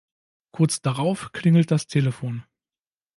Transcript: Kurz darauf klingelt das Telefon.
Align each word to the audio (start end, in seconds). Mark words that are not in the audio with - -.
Kurz 0.51 0.81
darauf 0.81 1.31
klingelt 1.31 1.69
das 1.69 1.85
Telefon. 1.85 2.43